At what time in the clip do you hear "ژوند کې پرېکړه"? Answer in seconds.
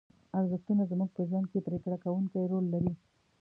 1.29-1.97